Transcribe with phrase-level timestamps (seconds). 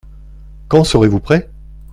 [0.67, 1.47] Quand serez-vous prêt?